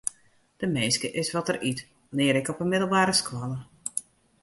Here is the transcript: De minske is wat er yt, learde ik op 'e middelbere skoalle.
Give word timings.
De 0.57 0.67
minske 0.75 1.07
is 1.21 1.31
wat 1.35 1.49
er 1.51 1.59
yt, 1.69 1.79
learde 2.17 2.39
ik 2.39 2.49
op 2.53 2.59
'e 2.59 2.67
middelbere 2.71 3.13
skoalle. 3.19 3.59